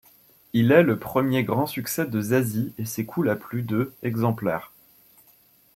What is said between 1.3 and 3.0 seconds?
grand succès de Zazie et